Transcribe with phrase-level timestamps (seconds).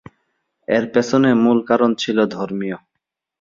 [0.67, 2.77] এর পেছনে মূল কারণ ছিল ধর্মীয়।